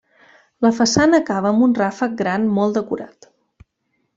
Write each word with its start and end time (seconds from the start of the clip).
La 0.65 0.71
façana 0.77 1.19
acaba 1.23 1.51
amb 1.51 1.65
un 1.67 1.75
ràfec 1.81 2.15
gran 2.23 2.51
molt 2.57 2.81
decorat. 2.81 3.33